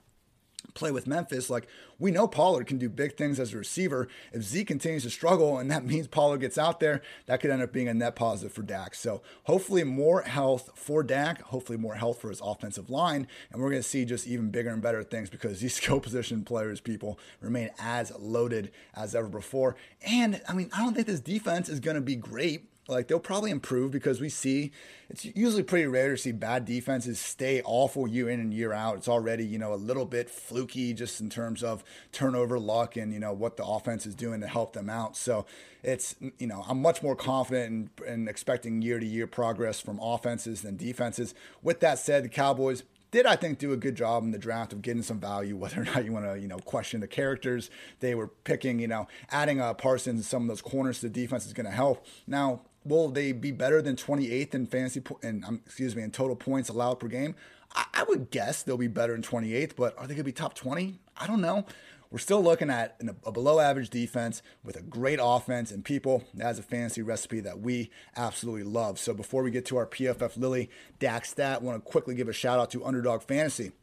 play 0.74 0.92
with 0.92 1.08
Memphis, 1.08 1.50
like 1.50 1.68
we 1.98 2.12
know 2.12 2.28
Pollard 2.28 2.68
can 2.68 2.78
do 2.78 2.90
big 2.90 3.18
things 3.18 3.40
as 3.40 3.54
a 3.54 3.58
receiver. 3.58 4.08
If 4.32 4.44
Zeke 4.44 4.68
continues 4.68 5.04
to 5.04 5.10
struggle 5.10 5.58
and 5.58 5.70
that 5.72 5.86
means 5.86 6.08
Pollard 6.08 6.40
gets 6.40 6.58
out 6.58 6.80
there, 6.80 7.02
that 7.26 7.42
could 7.42 7.52
end 7.52 7.62
up 7.62 7.74
being 7.74 7.88
a 7.88 7.94
net 7.94 8.16
positive 8.16 8.54
for 8.54 8.62
Dak. 8.62 8.96
So 8.96 9.22
hopefully 9.44 9.84
more 9.84 10.22
health 10.22 10.72
for 10.76 11.04
Dak, 11.04 11.42
hopefully 11.42 11.78
more 11.78 11.96
health 11.96 12.22
for 12.22 12.30
his 12.30 12.42
offensive 12.42 12.90
line, 12.90 13.28
and 13.52 13.62
we're 13.62 13.70
going 13.70 13.82
to 13.82 13.88
see 13.88 14.06
just 14.06 14.28
even 14.28 14.50
bigger 14.50 14.70
and 14.70 14.82
better 14.82 15.04
things 15.04 15.30
because 15.30 15.60
these 15.60 15.76
skill 15.80 16.00
position 16.00 16.44
players, 16.44 16.80
people, 16.80 17.20
remain 17.42 17.70
as 17.80 18.12
loaded 18.18 18.72
as 18.96 19.16
ever 19.16 19.28
before. 19.28 19.76
And 20.06 20.42
I 20.48 20.54
mean, 20.54 20.70
I 20.74 20.80
don't 20.84 20.94
think 20.94 21.08
this 21.08 21.20
defense 21.20 21.70
is 21.70 21.80
going 21.80 21.96
to 21.96 22.02
be 22.02 22.16
great 22.16 22.70
like 22.90 23.08
they'll 23.08 23.20
probably 23.20 23.52
improve 23.52 23.92
because 23.92 24.20
we 24.20 24.30
see 24.30 24.72
it's 25.10 25.26
usually 25.26 25.64
pretty 25.64 25.88
rare 25.88 26.10
to 26.10 26.18
see 26.18 26.32
bad 26.32 26.66
defenses 26.66 27.20
stay 27.20 27.62
awful 27.64 28.08
year 28.08 28.30
in 28.30 28.40
and 28.40 28.54
year 28.54 28.74
out. 28.74 28.98
It's 28.98 29.08
already, 29.08 29.46
you 29.46 29.58
know, 29.58 29.74
a 29.74 29.76
little 29.76 30.06
bit 30.06 30.30
fluky 30.30 30.94
just 30.94 31.22
in 31.22 31.30
terms 31.30 31.64
of 31.64 31.84
turnover 32.12 32.60
luck 32.60 32.96
and, 32.96 33.14
you 33.14 33.20
know, 33.20 33.34
what 33.34 33.58
the 33.58 33.66
offense 33.66 34.06
is 34.06 34.14
doing 34.14 34.42
to 34.42 34.48
help 34.48 34.74
them 34.74 34.90
out. 34.90 35.16
So 35.18 35.46
it's, 35.84 36.16
you 36.38 36.48
know, 36.48 36.64
I'm 36.68 36.82
much 36.82 37.02
more 37.02 37.16
confident 37.16 37.92
in, 38.06 38.14
in 38.14 38.28
expecting 38.28 38.82
year 38.82 39.00
to 39.00 39.06
year 39.06 39.26
progress 39.28 39.80
from 39.80 40.00
offenses 40.00 40.62
than 40.62 40.78
defenses. 40.78 41.34
With 41.64 41.80
that 41.80 42.00
said, 42.00 42.24
the 42.24 42.30
Cowboys 42.30 42.84
did 43.12 43.26
I 43.26 43.36
think 43.36 43.58
do 43.58 43.74
a 43.74 43.78
good 43.78 43.96
job 43.96 44.24
in 44.24 44.32
the 44.32 44.38
draft 44.38 44.72
of 44.72 44.82
getting 44.82 45.02
some 45.02 45.20
value, 45.20 45.56
whether 45.58 45.82
or 45.82 45.86
not 45.86 46.06
you 46.06 46.12
want 46.12 46.26
to 46.26 46.40
you 46.40 46.48
know 46.48 46.60
question 46.60 47.02
the 47.02 47.08
characters 47.08 47.70
they 48.00 48.14
were 48.16 48.28
picking. 48.28 48.80
You 48.80 48.88
know, 48.88 49.08
adding 49.32 49.60
uh, 49.60 49.74
Parsons 49.74 50.20
and 50.20 50.26
some 50.26 50.44
of 50.44 50.48
those 50.48 50.62
corners 50.62 51.00
to 51.00 51.10
the 51.10 51.22
defense 51.22 51.46
is 51.46 51.54
going 51.54 51.66
to 51.66 51.72
help. 51.72 52.06
Now 52.28 52.62
will 52.90 53.10
they 53.10 53.32
be 53.32 53.52
better 53.52 53.82
than 53.82 53.96
28th 53.96 54.54
in 54.54 54.66
fantasy 54.66 55.00
po- 55.00 55.20
and 55.24 55.46
um, 55.46 55.62
excuse 55.66 55.96
me 55.96 56.04
in 56.04 56.12
total 56.12 56.36
points 56.36 56.70
allowed 56.70 56.96
per 57.00 57.08
game? 57.08 57.36
I, 57.76 57.86
I 57.94 58.04
would 58.04 58.32
guess 58.32 58.64
they'll 58.64 58.78
be 58.78 58.88
better 58.88 59.16
in 59.16 59.22
28th, 59.22 59.76
but 59.76 59.98
are 59.98 60.04
they 60.04 60.16
going 60.16 60.18
to 60.18 60.24
be 60.24 60.32
top 60.32 60.56
20? 60.56 61.00
I 61.18 61.28
don't 61.28 61.42
know. 61.42 61.66
We're 62.12 62.18
still 62.18 62.42
looking 62.42 62.72
at 62.72 63.00
a 63.24 63.32
below 63.32 63.60
average 63.60 63.92
defense 63.92 64.42
with 64.64 64.76
a 64.76 64.82
great 64.82 65.20
offense 65.22 65.70
and 65.70 65.86
people. 65.86 66.24
That's 66.34 66.58
a 66.58 66.64
fantasy 66.64 67.04
recipe 67.04 67.40
that 67.42 67.60
we 67.60 67.92
absolutely 68.16 68.64
love. 68.64 68.98
So 68.98 69.14
before 69.14 69.44
we 69.44 69.52
get 69.52 69.68
to 69.68 69.78
our 69.78 69.86
PFF 69.86 70.36
Lily 70.36 70.72
Dak 70.98 71.26
stat, 71.26 71.62
want 71.62 71.86
to 71.86 71.92
quickly 71.92 72.16
give 72.16 72.28
a 72.28 72.34
shout 72.34 72.60
out 72.60 72.72
to 72.72 72.84
Underdog 72.84 73.22
Fantasy. 73.22 73.74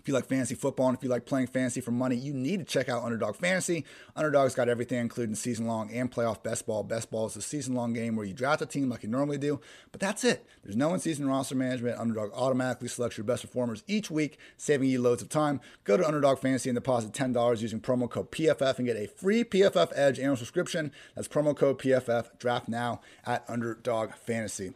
If 0.00 0.08
you 0.08 0.14
like 0.14 0.24
fantasy 0.24 0.54
football 0.54 0.88
and 0.88 0.96
if 0.96 1.04
you 1.04 1.10
like 1.10 1.26
playing 1.26 1.48
fantasy 1.48 1.82
for 1.82 1.90
money, 1.90 2.16
you 2.16 2.32
need 2.32 2.58
to 2.60 2.64
check 2.64 2.88
out 2.88 3.04
Underdog 3.04 3.36
Fantasy. 3.36 3.84
Underdog's 4.16 4.54
got 4.54 4.68
everything, 4.68 4.98
including 4.98 5.34
season 5.34 5.66
long 5.66 5.92
and 5.92 6.10
playoff 6.10 6.42
best 6.42 6.66
ball. 6.66 6.82
Best 6.82 7.10
ball 7.10 7.26
is 7.26 7.36
a 7.36 7.42
season 7.42 7.74
long 7.74 7.92
game 7.92 8.16
where 8.16 8.24
you 8.24 8.32
draft 8.32 8.62
a 8.62 8.66
team 8.66 8.88
like 8.88 9.02
you 9.02 9.10
normally 9.10 9.36
do, 9.36 9.60
but 9.92 10.00
that's 10.00 10.24
it. 10.24 10.46
There's 10.64 10.76
no 10.76 10.94
in 10.94 11.00
season 11.00 11.28
roster 11.28 11.54
management. 11.54 11.98
Underdog 11.98 12.32
automatically 12.32 12.88
selects 12.88 13.18
your 13.18 13.24
best 13.24 13.42
performers 13.42 13.84
each 13.86 14.10
week, 14.10 14.38
saving 14.56 14.88
you 14.88 15.02
loads 15.02 15.20
of 15.20 15.28
time. 15.28 15.60
Go 15.84 15.98
to 15.98 16.06
Underdog 16.06 16.38
Fantasy 16.38 16.70
and 16.70 16.76
deposit 16.76 17.12
$10 17.12 17.60
using 17.60 17.80
promo 17.80 18.08
code 18.08 18.30
PFF 18.30 18.78
and 18.78 18.86
get 18.86 18.96
a 18.96 19.06
free 19.06 19.44
PFF 19.44 19.92
Edge 19.94 20.18
annual 20.18 20.36
subscription. 20.36 20.92
That's 21.14 21.28
promo 21.28 21.54
code 21.54 21.78
PFF. 21.78 22.38
Draft 22.38 22.68
now 22.68 23.02
at 23.26 23.44
Underdog 23.48 24.14
Fantasy. 24.14 24.72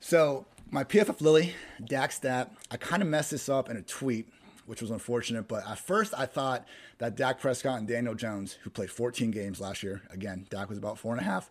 So, 0.00 0.46
my 0.70 0.84
PFF 0.84 1.20
Lily, 1.20 1.54
Dak 1.84 2.10
stat, 2.12 2.50
I 2.70 2.76
kind 2.76 3.02
of 3.02 3.08
messed 3.08 3.30
this 3.30 3.48
up 3.48 3.70
in 3.70 3.76
a 3.76 3.82
tweet 3.82 4.28
which 4.66 4.80
was 4.80 4.90
unfortunate. 4.90 5.48
But 5.48 5.68
at 5.68 5.78
first, 5.78 6.14
I 6.16 6.26
thought 6.26 6.66
that 6.98 7.16
Dak 7.16 7.40
Prescott 7.40 7.78
and 7.78 7.88
Daniel 7.88 8.14
Jones, 8.14 8.58
who 8.62 8.70
played 8.70 8.90
14 8.90 9.30
games 9.30 9.60
last 9.60 9.82
year, 9.82 10.02
again, 10.10 10.46
Dak 10.50 10.68
was 10.68 10.78
about 10.78 10.98
four 10.98 11.12
and 11.12 11.20
a 11.20 11.24
half, 11.24 11.50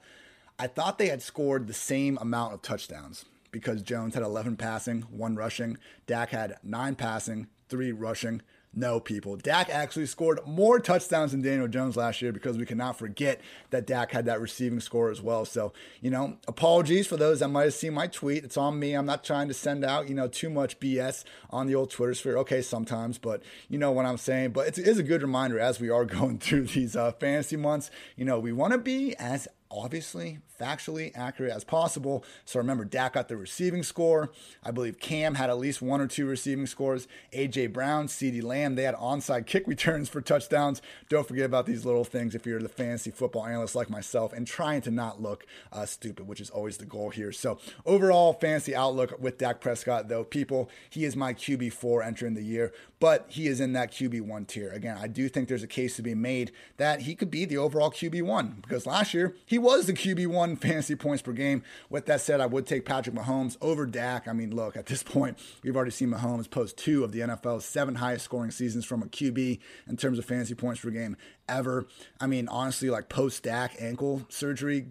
I 0.59 0.67
thought 0.67 0.97
they 0.97 1.07
had 1.07 1.21
scored 1.21 1.67
the 1.67 1.73
same 1.73 2.17
amount 2.21 2.53
of 2.53 2.61
touchdowns 2.61 3.25
because 3.51 3.81
Jones 3.81 4.13
had 4.13 4.23
11 4.23 4.57
passing, 4.57 5.01
one 5.03 5.35
rushing. 5.35 5.77
Dak 6.07 6.29
had 6.29 6.57
nine 6.63 6.95
passing, 6.95 7.47
three 7.69 7.91
rushing. 7.91 8.41
No, 8.75 8.99
people. 8.99 9.35
Dak 9.35 9.69
actually 9.69 10.07
scored 10.07 10.39
more 10.47 10.79
touchdowns 10.79 11.31
than 11.31 11.43
Daniel 11.43 11.67
Jones 11.67 11.95
last 11.95 12.23
year 12.23 12.31
because 12.31 12.57
we 12.57 12.65
cannot 12.65 12.97
forget 12.97 13.39
that 13.69 13.85
Dak 13.85 14.11
had 14.11 14.25
that 14.25 14.41
receiving 14.41 14.79
score 14.79 15.11
as 15.11 15.21
well. 15.21 15.45
So, 15.45 15.73
you 16.01 16.09
know, 16.09 16.37
apologies 16.47 17.05
for 17.05 17.15
those 17.15 17.39
that 17.41 17.49
might 17.49 17.65
have 17.65 17.75
seen 17.75 17.93
my 17.93 18.07
tweet. 18.07 18.43
It's 18.43 18.57
on 18.57 18.79
me. 18.79 18.93
I'm 18.93 19.05
not 19.05 19.23
trying 19.23 19.47
to 19.47 19.53
send 19.53 19.85
out, 19.85 20.09
you 20.09 20.15
know, 20.15 20.27
too 20.27 20.49
much 20.49 20.79
BS 20.79 21.23
on 21.51 21.67
the 21.67 21.75
old 21.75 21.91
Twitter 21.91 22.15
sphere. 22.15 22.37
Okay, 22.37 22.63
sometimes, 22.63 23.19
but 23.19 23.43
you 23.69 23.77
know 23.77 23.91
what 23.91 24.07
I'm 24.07 24.17
saying. 24.17 24.51
But 24.51 24.67
it 24.67 24.79
is 24.79 24.97
a 24.97 25.03
good 25.03 25.21
reminder 25.21 25.59
as 25.59 25.79
we 25.79 25.91
are 25.91 26.05
going 26.13 26.39
through 26.39 26.65
these 26.65 26.95
uh, 26.95 27.11
fantasy 27.11 27.57
months. 27.57 27.91
You 28.15 28.25
know, 28.25 28.39
we 28.39 28.51
want 28.51 28.73
to 28.73 28.79
be 28.79 29.15
as 29.17 29.47
obviously 29.73 30.39
factually 30.59 31.11
accurate 31.15 31.51
as 31.51 31.63
possible. 31.63 32.23
So 32.45 32.59
remember, 32.59 32.85
Dak 32.85 33.13
got 33.13 33.27
the 33.27 33.37
receiving 33.37 33.83
score. 33.83 34.31
I 34.63 34.71
believe 34.71 34.99
Cam 34.99 35.35
had 35.35 35.49
at 35.49 35.57
least 35.57 35.81
one 35.81 35.99
or 35.99 36.07
two 36.07 36.25
receiving 36.25 36.67
scores. 36.67 37.07
AJ 37.33 37.73
Brown, 37.73 38.07
CeeDee 38.07 38.43
Lamb, 38.43 38.75
they 38.75 38.83
had 38.83 38.95
onside 38.95 39.45
kick 39.45 39.67
returns 39.67 40.09
for 40.09 40.21
touchdowns. 40.21 40.81
Don't 41.09 41.27
forget 41.27 41.45
about 41.45 41.65
these 41.65 41.85
little 41.85 42.03
things 42.03 42.35
if 42.35 42.45
you're 42.45 42.61
the 42.61 42.69
fantasy 42.69 43.11
football 43.11 43.45
analyst 43.45 43.75
like 43.75 43.89
myself 43.89 44.33
and 44.33 44.47
trying 44.47 44.81
to 44.81 44.91
not 44.91 45.21
look 45.21 45.45
uh, 45.71 45.85
stupid, 45.85 46.27
which 46.27 46.41
is 46.41 46.49
always 46.49 46.77
the 46.77 46.85
goal 46.85 47.09
here. 47.09 47.31
So 47.31 47.59
overall, 47.85 48.33
fantasy 48.33 48.75
outlook 48.75 49.15
with 49.19 49.37
Dak 49.37 49.59
Prescott, 49.59 50.07
though, 50.07 50.23
people, 50.23 50.69
he 50.89 51.05
is 51.05 51.15
my 51.15 51.33
QB4 51.33 52.05
entering 52.05 52.35
the 52.35 52.43
year, 52.43 52.71
but 53.03 53.25
he 53.27 53.47
is 53.47 53.59
in 53.59 53.73
that 53.73 53.91
QB1 53.91 54.47
tier. 54.47 54.69
Again, 54.69 54.97
I 54.97 55.07
do 55.07 55.27
think 55.27 55.49
there's 55.49 55.61
a 55.61 55.67
case 55.67 55.97
to 55.97 56.01
be 56.01 56.15
made 56.15 56.53
that 56.77 57.01
he 57.01 57.15
could 57.15 57.29
be 57.29 57.43
the 57.43 57.57
overall 57.57 57.91
QB1 57.91 58.61
because 58.61 58.85
last 58.85 59.13
year 59.13 59.35
he 59.45 59.59
was 59.59 59.87
the 59.87 59.93
QB1 59.93 60.57
fantasy 60.57 60.95
points 60.95 61.21
per 61.21 61.33
game. 61.33 61.63
With 61.89 62.05
that 62.05 62.21
said, 62.21 62.39
I 62.39 62.45
would 62.45 62.65
take 62.65 62.85
Patrick 62.85 63.13
Mahomes 63.13 63.57
over 63.59 63.85
Dak. 63.85 64.25
I 64.25 64.31
mean, 64.31 64.55
look, 64.55 64.77
at 64.77 64.85
this 64.85 65.03
point, 65.13 65.37
we've 65.63 65.75
already 65.75 65.91
seen 65.91 66.11
Mahomes 66.11 66.49
post 66.49 66.77
two 66.77 67.03
of 67.03 67.11
the 67.11 67.19
NFL's 67.19 67.65
seven 67.65 67.95
highest 67.95 68.23
scoring 68.23 68.51
seasons 68.51 68.85
from 68.85 69.03
a 69.03 69.07
QB 69.07 69.59
in 69.89 69.97
terms 69.97 70.17
of 70.17 70.23
fantasy 70.23 70.55
points 70.55 70.79
per 70.79 70.89
game 70.89 71.17
ever. 71.49 71.85
I 72.21 72.27
mean, 72.27 72.47
honestly, 72.47 72.89
like 72.89 73.09
post 73.09 73.43
Dak 73.43 73.75
ankle 73.79 74.25
surgery, 74.29 74.85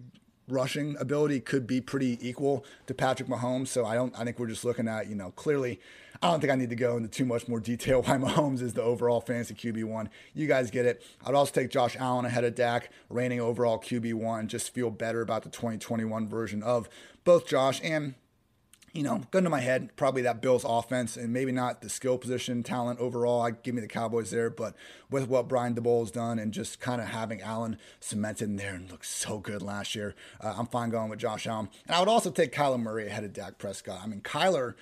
rushing 0.47 0.95
ability 0.97 1.39
could 1.39 1.65
be 1.65 1.79
pretty 1.81 2.17
equal 2.21 2.65
to 2.87 2.93
Patrick 2.93 3.29
Mahomes. 3.29 3.67
So 3.67 3.85
I 3.85 3.95
don't 3.95 4.17
I 4.17 4.23
think 4.23 4.39
we're 4.39 4.47
just 4.47 4.65
looking 4.65 4.87
at, 4.87 5.07
you 5.07 5.15
know, 5.15 5.31
clearly 5.31 5.79
I 6.21 6.31
don't 6.31 6.39
think 6.39 6.53
I 6.53 6.55
need 6.55 6.69
to 6.69 6.75
go 6.75 6.95
into 6.95 7.09
too 7.09 7.25
much 7.25 7.47
more 7.47 7.59
detail 7.59 8.01
why 8.03 8.17
Mahomes 8.17 8.61
is 8.61 8.73
the 8.73 8.81
overall 8.81 9.21
fantasy 9.21 9.53
QB1. 9.53 10.07
You 10.33 10.47
guys 10.47 10.71
get 10.71 10.85
it. 10.85 11.03
I'd 11.25 11.35
also 11.35 11.51
take 11.51 11.69
Josh 11.69 11.97
Allen 11.99 12.25
ahead 12.25 12.43
of 12.43 12.55
Dak, 12.55 12.91
reigning 13.09 13.41
overall 13.41 13.79
QB1, 13.79 14.47
just 14.47 14.73
feel 14.73 14.89
better 14.89 15.21
about 15.21 15.43
the 15.43 15.49
2021 15.49 16.27
version 16.27 16.63
of 16.63 16.87
both 17.23 17.47
Josh 17.47 17.81
and 17.83 18.15
you 18.93 19.01
know, 19.01 19.23
gun 19.31 19.43
to 19.43 19.49
my 19.49 19.59
head, 19.59 19.95
probably 19.95 20.21
that 20.21 20.39
Bills 20.39 20.63
offense 20.67 21.17
and 21.17 21.33
maybe 21.33 21.51
not 21.51 21.81
the 21.81 21.89
skill 21.89 22.19
position 22.19 22.61
talent 22.61 22.99
overall. 22.99 23.41
I 23.41 23.51
give 23.51 23.73
me 23.73 23.81
the 23.81 23.87
Cowboys 23.87 24.29
there, 24.29 24.51
but 24.51 24.75
with 25.09 25.27
what 25.27 25.47
Brian 25.47 25.73
Daboll's 25.73 26.11
done 26.11 26.37
and 26.37 26.53
just 26.53 26.79
kind 26.79 27.01
of 27.01 27.07
having 27.07 27.41
Allen 27.41 27.79
cemented 27.99 28.49
in 28.49 28.55
there 28.55 28.75
and 28.75 28.89
looked 28.91 29.07
so 29.07 29.39
good 29.39 29.63
last 29.63 29.95
year, 29.95 30.13
uh, 30.39 30.53
I'm 30.55 30.67
fine 30.67 30.91
going 30.91 31.09
with 31.09 31.19
Josh 31.19 31.47
Allen. 31.47 31.69
And 31.87 31.95
I 31.95 31.99
would 31.99 32.07
also 32.07 32.29
take 32.29 32.53
Kyler 32.53 32.79
Murray 32.79 33.07
ahead 33.07 33.23
of 33.23 33.33
Dak 33.33 33.57
Prescott. 33.57 33.99
I 34.03 34.05
mean, 34.05 34.21
Kyler 34.21 34.75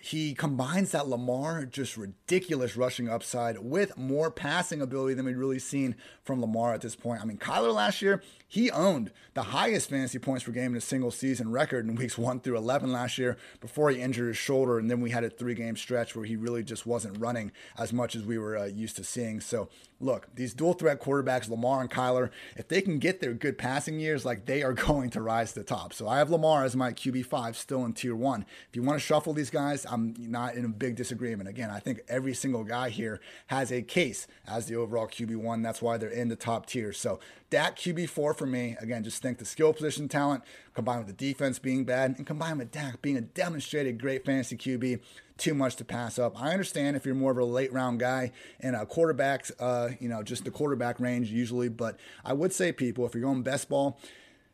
he 0.00 0.34
combines 0.34 0.92
that 0.92 1.08
Lamar 1.08 1.66
just 1.66 1.96
ridiculous 1.96 2.76
rushing 2.76 3.08
upside 3.08 3.58
with 3.58 3.98
more 3.98 4.30
passing 4.30 4.80
ability 4.80 5.14
than 5.14 5.26
we've 5.26 5.38
really 5.38 5.58
seen 5.58 5.94
from 6.24 6.40
Lamar 6.40 6.72
at 6.72 6.80
this 6.80 6.96
point. 6.96 7.20
I 7.20 7.24
mean, 7.26 7.36
Kyler 7.36 7.74
last 7.74 8.00
year, 8.00 8.22
he 8.48 8.70
owned 8.70 9.12
the 9.34 9.42
highest 9.42 9.90
fantasy 9.90 10.18
points 10.18 10.44
per 10.44 10.52
game 10.52 10.72
in 10.72 10.78
a 10.78 10.80
single 10.80 11.10
season 11.10 11.52
record 11.52 11.86
in 11.86 11.94
weeks 11.94 12.18
1 12.18 12.40
through 12.40 12.56
11 12.56 12.90
last 12.90 13.18
year 13.18 13.36
before 13.60 13.90
he 13.90 14.00
injured 14.00 14.28
his 14.28 14.36
shoulder 14.36 14.78
and 14.78 14.90
then 14.90 15.00
we 15.00 15.10
had 15.10 15.22
a 15.22 15.30
three-game 15.30 15.76
stretch 15.76 16.16
where 16.16 16.24
he 16.24 16.34
really 16.34 16.64
just 16.64 16.86
wasn't 16.86 17.16
running 17.18 17.52
as 17.78 17.92
much 17.92 18.16
as 18.16 18.24
we 18.24 18.38
were 18.38 18.56
uh, 18.56 18.64
used 18.64 18.96
to 18.96 19.04
seeing. 19.04 19.40
So, 19.40 19.68
look, 20.00 20.28
these 20.34 20.54
dual 20.54 20.72
threat 20.72 21.00
quarterbacks, 21.00 21.48
Lamar 21.48 21.82
and 21.82 21.90
Kyler, 21.90 22.30
if 22.56 22.66
they 22.66 22.80
can 22.80 22.98
get 22.98 23.20
their 23.20 23.34
good 23.34 23.58
passing 23.58 24.00
years, 24.00 24.24
like 24.24 24.46
they 24.46 24.62
are 24.62 24.72
going 24.88 25.10
to 25.10 25.20
rise 25.20 25.52
to 25.52 25.60
the 25.60 25.64
top. 25.64 25.92
So, 25.92 26.08
I 26.08 26.18
have 26.18 26.30
Lamar 26.30 26.64
as 26.64 26.74
my 26.74 26.92
QB5 26.92 27.54
still 27.54 27.84
in 27.84 27.92
tier 27.92 28.16
1. 28.16 28.44
If 28.68 28.76
you 28.76 28.82
want 28.82 28.98
to 28.98 29.04
shuffle 29.04 29.32
these 29.32 29.49
guys, 29.50 29.86
I'm 29.88 30.14
not 30.18 30.54
in 30.54 30.64
a 30.64 30.68
big 30.68 30.96
disagreement. 30.96 31.48
Again, 31.48 31.70
I 31.70 31.78
think 31.78 32.00
every 32.08 32.34
single 32.34 32.64
guy 32.64 32.88
here 32.88 33.20
has 33.48 33.70
a 33.70 33.82
case 33.82 34.26
as 34.46 34.66
the 34.66 34.76
overall 34.76 35.06
QB1. 35.06 35.62
That's 35.62 35.82
why 35.82 35.98
they're 35.98 36.08
in 36.08 36.28
the 36.28 36.36
top 36.36 36.66
tier. 36.66 36.92
So 36.92 37.20
Dak 37.50 37.76
QB4 37.76 38.36
for 38.36 38.46
me. 38.46 38.76
Again, 38.80 39.02
just 39.02 39.20
think 39.22 39.38
the 39.38 39.44
skill 39.44 39.72
position 39.72 40.08
talent 40.08 40.44
combined 40.74 41.04
with 41.04 41.16
the 41.16 41.32
defense 41.32 41.58
being 41.58 41.84
bad 41.84 42.14
and 42.16 42.26
combined 42.26 42.58
with 42.58 42.70
Dak 42.70 43.02
being 43.02 43.16
a 43.16 43.20
demonstrated 43.20 44.00
great 44.00 44.24
fantasy 44.24 44.56
QB. 44.56 45.00
Too 45.36 45.54
much 45.54 45.76
to 45.76 45.84
pass 45.84 46.18
up. 46.18 46.40
I 46.40 46.52
understand 46.52 46.96
if 46.96 47.06
you're 47.06 47.14
more 47.14 47.32
of 47.32 47.38
a 47.38 47.44
late 47.44 47.72
round 47.72 47.98
guy 47.98 48.30
and 48.60 48.76
a 48.76 48.84
quarterback, 48.84 49.46
uh, 49.58 49.88
you 49.98 50.08
know, 50.08 50.22
just 50.22 50.44
the 50.44 50.50
quarterback 50.50 51.00
range 51.00 51.30
usually. 51.30 51.68
But 51.68 51.98
I 52.24 52.34
would 52.34 52.52
say, 52.52 52.72
people, 52.72 53.06
if 53.06 53.14
you're 53.14 53.22
going 53.22 53.42
best 53.42 53.68
ball, 53.70 53.98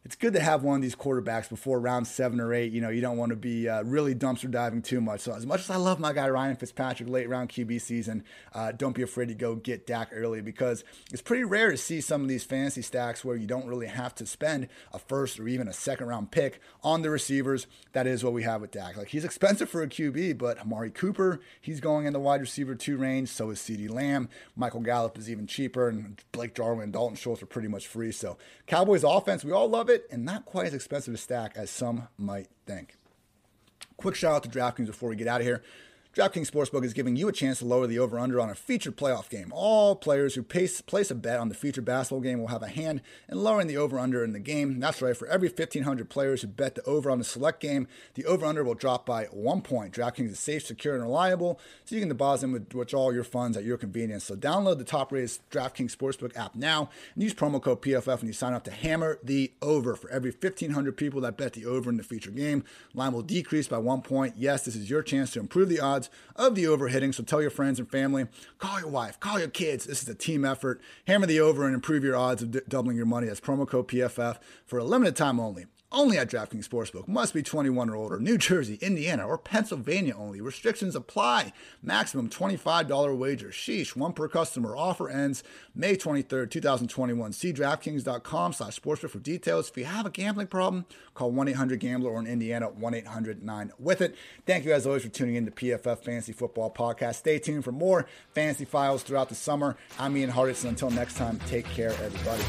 it's 0.06 0.14
good 0.14 0.34
to 0.34 0.40
have 0.40 0.62
one 0.62 0.76
of 0.76 0.82
these 0.82 0.94
quarterbacks 0.94 1.48
before 1.48 1.80
round 1.80 2.06
seven 2.06 2.38
or 2.38 2.54
eight. 2.54 2.70
You 2.70 2.80
know, 2.80 2.90
you 2.90 3.00
don't 3.00 3.16
want 3.16 3.30
to 3.30 3.36
be 3.36 3.68
uh, 3.68 3.82
really 3.82 4.14
dumpster 4.14 4.48
diving 4.48 4.80
too 4.80 5.00
much. 5.00 5.18
So, 5.18 5.34
as 5.34 5.44
much 5.44 5.58
as 5.58 5.68
I 5.68 5.74
love 5.74 5.98
my 5.98 6.12
guy 6.12 6.28
Ryan 6.28 6.54
Fitzpatrick 6.54 7.08
late 7.08 7.28
round 7.28 7.48
QB 7.48 7.80
season, 7.80 8.22
uh, 8.54 8.70
don't 8.70 8.94
be 8.94 9.02
afraid 9.02 9.26
to 9.30 9.34
go 9.34 9.56
get 9.56 9.84
Dak 9.84 10.10
early 10.12 10.42
because 10.42 10.84
it's 11.12 11.22
pretty 11.22 11.42
rare 11.42 11.72
to 11.72 11.76
see 11.76 12.00
some 12.00 12.22
of 12.22 12.28
these 12.28 12.44
fantasy 12.44 12.82
stacks 12.82 13.24
where 13.24 13.34
you 13.34 13.48
don't 13.48 13.66
really 13.66 13.88
have 13.88 14.14
to 14.14 14.26
spend 14.26 14.68
a 14.92 15.00
first 15.00 15.40
or 15.40 15.48
even 15.48 15.66
a 15.66 15.72
second 15.72 16.06
round 16.06 16.30
pick 16.30 16.60
on 16.84 17.02
the 17.02 17.10
receivers. 17.10 17.66
That 17.92 18.06
is 18.06 18.22
what 18.22 18.32
we 18.32 18.44
have 18.44 18.60
with 18.60 18.70
Dak. 18.70 18.96
Like, 18.96 19.08
he's 19.08 19.24
expensive 19.24 19.68
for 19.68 19.82
a 19.82 19.88
QB, 19.88 20.38
but 20.38 20.60
Amari 20.60 20.90
Cooper, 20.90 21.40
he's 21.60 21.80
going 21.80 22.06
in 22.06 22.12
the 22.12 22.20
wide 22.20 22.40
receiver 22.40 22.76
two 22.76 22.96
range. 22.96 23.30
So 23.30 23.50
is 23.50 23.58
CeeDee 23.58 23.90
Lamb. 23.90 24.28
Michael 24.54 24.82
Gallup 24.82 25.18
is 25.18 25.28
even 25.28 25.48
cheaper, 25.48 25.88
and 25.88 26.22
Blake 26.30 26.54
Jarwin 26.54 26.84
and 26.84 26.92
Dalton 26.92 27.16
Schultz 27.16 27.42
are 27.42 27.46
pretty 27.46 27.66
much 27.66 27.88
free. 27.88 28.12
So, 28.12 28.38
Cowboys 28.68 29.02
offense, 29.02 29.44
we 29.44 29.50
all 29.50 29.68
love 29.68 29.90
it 29.90 29.95
it 29.96 30.06
and 30.10 30.24
not 30.24 30.44
quite 30.44 30.66
as 30.66 30.74
expensive 30.74 31.14
to 31.14 31.18
stack 31.18 31.52
as 31.56 31.70
some 31.70 32.08
might 32.16 32.48
think. 32.66 32.94
Quick 33.96 34.14
shout 34.14 34.32
out 34.32 34.42
to 34.44 34.48
DraftKings 34.48 34.86
before 34.86 35.08
we 35.08 35.16
get 35.16 35.26
out 35.26 35.40
of 35.40 35.46
here. 35.46 35.62
DraftKings 36.16 36.50
Sportsbook 36.50 36.82
is 36.82 36.94
giving 36.94 37.14
you 37.14 37.28
a 37.28 37.32
chance 37.32 37.58
to 37.58 37.66
lower 37.66 37.86
the 37.86 37.98
over 37.98 38.18
under 38.18 38.40
on 38.40 38.48
a 38.48 38.54
featured 38.54 38.96
playoff 38.96 39.28
game. 39.28 39.52
All 39.54 39.94
players 39.94 40.34
who 40.34 40.42
place, 40.42 40.80
place 40.80 41.10
a 41.10 41.14
bet 41.14 41.38
on 41.38 41.50
the 41.50 41.54
featured 41.54 41.84
basketball 41.84 42.22
game 42.22 42.40
will 42.40 42.46
have 42.46 42.62
a 42.62 42.68
hand 42.68 43.02
in 43.28 43.36
lowering 43.36 43.66
the 43.66 43.76
over 43.76 43.98
under 43.98 44.24
in 44.24 44.32
the 44.32 44.40
game. 44.40 44.80
That's 44.80 45.02
right, 45.02 45.14
for 45.14 45.28
every 45.28 45.48
1,500 45.48 46.08
players 46.08 46.40
who 46.40 46.48
bet 46.48 46.74
the 46.74 46.82
over 46.84 47.10
on 47.10 47.18
the 47.18 47.24
select 47.24 47.60
game, 47.60 47.86
the 48.14 48.24
over 48.24 48.46
under 48.46 48.64
will 48.64 48.72
drop 48.72 49.04
by 49.04 49.24
one 49.24 49.60
point. 49.60 49.92
DraftKings 49.92 50.30
is 50.30 50.40
safe, 50.40 50.64
secure, 50.64 50.94
and 50.94 51.02
reliable, 51.02 51.60
so 51.84 51.94
you 51.94 52.00
can 52.00 52.08
deposit 52.08 52.48
with, 52.48 52.72
with 52.72 52.94
all 52.94 53.12
your 53.12 53.22
funds 53.22 53.54
at 53.54 53.64
your 53.64 53.76
convenience. 53.76 54.24
So 54.24 54.36
download 54.36 54.78
the 54.78 54.84
top 54.84 55.12
rated 55.12 55.38
DraftKings 55.50 55.94
Sportsbook 55.94 56.34
app 56.34 56.54
now 56.54 56.88
and 57.12 57.22
use 57.22 57.34
promo 57.34 57.60
code 57.60 57.82
PFF 57.82 58.20
when 58.20 58.26
you 58.26 58.32
sign 58.32 58.54
up 58.54 58.64
to 58.64 58.70
hammer 58.70 59.18
the 59.22 59.52
over. 59.60 59.94
For 59.94 60.08
every 60.08 60.30
1,500 60.30 60.96
people 60.96 61.20
that 61.20 61.36
bet 61.36 61.52
the 61.52 61.66
over 61.66 61.90
in 61.90 61.98
the 61.98 62.02
featured 62.02 62.36
game, 62.36 62.64
line 62.94 63.12
will 63.12 63.20
decrease 63.20 63.68
by 63.68 63.76
one 63.76 64.00
point. 64.00 64.36
Yes, 64.38 64.64
this 64.64 64.76
is 64.76 64.88
your 64.88 65.02
chance 65.02 65.32
to 65.32 65.40
improve 65.40 65.68
the 65.68 65.80
odds 65.80 66.05
of 66.34 66.54
the 66.54 66.64
overhitting. 66.64 67.14
So 67.14 67.22
tell 67.22 67.40
your 67.40 67.50
friends 67.50 67.78
and 67.78 67.90
family, 67.90 68.26
call 68.58 68.80
your 68.80 68.88
wife, 68.88 69.18
call 69.20 69.38
your 69.38 69.48
kids. 69.48 69.86
This 69.86 70.02
is 70.02 70.08
a 70.08 70.14
team 70.14 70.44
effort. 70.44 70.80
Hammer 71.06 71.26
the 71.26 71.40
over 71.40 71.64
and 71.66 71.74
improve 71.74 72.04
your 72.04 72.16
odds 72.16 72.42
of 72.42 72.50
d- 72.50 72.60
doubling 72.68 72.96
your 72.96 73.06
money. 73.06 73.26
That's 73.26 73.40
promo 73.40 73.66
code 73.68 73.88
PFF 73.88 74.38
for 74.64 74.78
a 74.78 74.84
limited 74.84 75.16
time 75.16 75.40
only. 75.40 75.66
Only 75.92 76.18
at 76.18 76.28
DraftKings 76.28 76.68
Sportsbook. 76.68 77.06
Must 77.06 77.32
be 77.32 77.42
21 77.42 77.90
or 77.90 77.94
older. 77.94 78.18
New 78.18 78.36
Jersey, 78.36 78.76
Indiana, 78.82 79.26
or 79.26 79.38
Pennsylvania 79.38 80.14
only. 80.16 80.40
Restrictions 80.40 80.96
apply. 80.96 81.52
Maximum 81.80 82.28
$25 82.28 83.16
wager. 83.16 83.48
Sheesh. 83.48 83.94
One 83.94 84.12
per 84.12 84.28
customer. 84.28 84.76
Offer 84.76 85.08
ends 85.08 85.44
May 85.76 85.96
23rd, 85.96 86.50
2021. 86.50 87.32
See 87.32 87.52
DraftKings.com 87.52 88.52
slash 88.52 88.80
sportsbook 88.80 89.10
for 89.10 89.20
details. 89.20 89.70
If 89.70 89.76
you 89.76 89.84
have 89.84 90.06
a 90.06 90.10
gambling 90.10 90.48
problem, 90.48 90.86
call 91.14 91.32
1-800-GAMBLER 91.32 92.10
or 92.10 92.18
in 92.18 92.26
Indiana, 92.26 92.68
1-800-9-WITH-IT. 92.70 94.16
Thank 94.44 94.64
you 94.64 94.72
as 94.72 94.86
always 94.86 95.02
for 95.02 95.08
tuning 95.08 95.36
in 95.36 95.44
to 95.46 95.52
PFF 95.52 96.00
Fantasy 96.00 96.32
Football 96.32 96.72
Podcast. 96.72 97.16
Stay 97.16 97.38
tuned 97.38 97.64
for 97.64 97.72
more 97.72 98.06
fantasy 98.34 98.64
files 98.64 99.04
throughout 99.04 99.28
the 99.28 99.34
summer. 99.36 99.76
I'm 100.00 100.16
Ian 100.16 100.32
Hartitz. 100.32 100.68
Until 100.68 100.90
next 100.90 101.16
time, 101.16 101.38
take 101.46 101.64
care, 101.66 101.90
everybody. 101.90 102.42